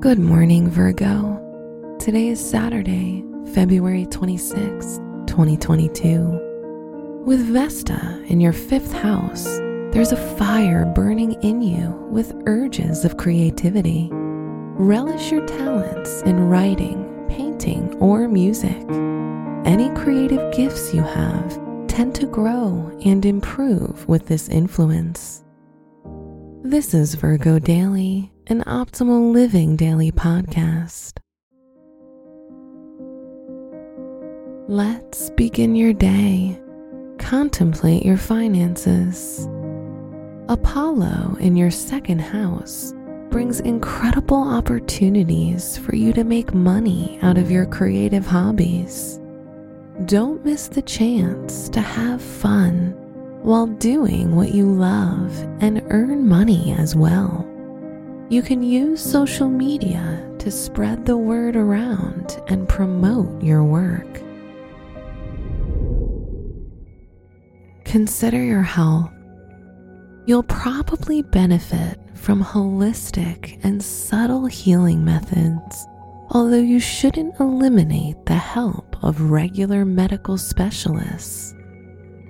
[0.00, 1.96] Good morning, Virgo.
[2.00, 3.22] Today is Saturday,
[3.54, 4.96] February 26,
[5.28, 7.22] 2022.
[7.24, 9.44] With Vesta in your fifth house,
[9.92, 14.08] there's a fire burning in you with urges of creativity.
[14.10, 18.84] Relish your talents in writing, painting, or music.
[19.64, 21.69] Any creative gifts you have
[22.00, 25.44] tend to grow and improve with this influence.
[26.62, 31.18] This is Virgo Daily, an optimal living daily podcast.
[34.66, 36.58] Let's begin your day.
[37.18, 39.46] Contemplate your finances.
[40.48, 42.94] Apollo in your second house
[43.28, 49.19] brings incredible opportunities for you to make money out of your creative hobbies.
[50.06, 52.94] Don't miss the chance to have fun
[53.42, 57.46] while doing what you love and earn money as well.
[58.30, 64.22] You can use social media to spread the word around and promote your work.
[67.84, 69.10] Consider your health.
[70.24, 75.86] You'll probably benefit from holistic and subtle healing methods,
[76.30, 81.54] although you shouldn't eliminate the help of regular medical specialists.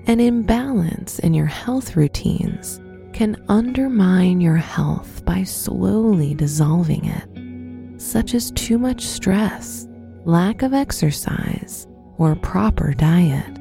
[0.06, 2.80] An imbalance in your health routines
[3.12, 9.86] can undermine your health by slowly dissolving it, such as too much stress,
[10.24, 13.58] lack of exercise, or proper diet.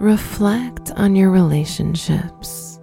[0.00, 2.80] Reflect on your relationships.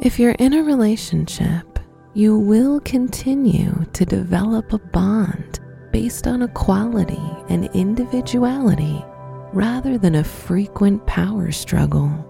[0.00, 1.69] If you're in a relationship,
[2.14, 5.60] you will continue to develop a bond
[5.92, 9.04] based on equality and individuality
[9.52, 12.26] rather than a frequent power struggle.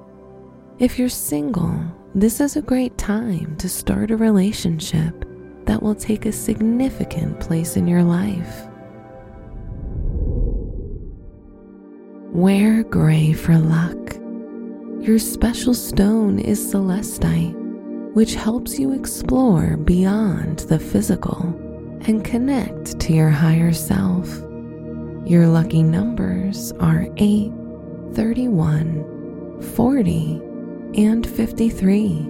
[0.78, 1.83] If you're single,
[2.14, 5.25] this is a great time to start a relationship
[5.64, 8.67] that will take a significant place in your life.
[12.33, 13.97] Wear gray for luck.
[15.01, 17.60] Your special stone is celestite,
[18.15, 21.43] which helps you explore beyond the physical
[22.07, 24.29] and connect to your higher self.
[25.27, 27.53] Your lucky numbers are 8,
[28.15, 30.41] 31, 40,
[30.97, 32.27] and 53.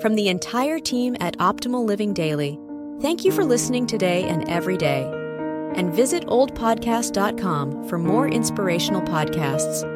[0.00, 2.58] From the entire team at Optimal Living Daily,
[3.00, 5.10] thank you for listening today and every day.
[5.74, 9.95] And visit oldpodcast.com for more inspirational podcasts.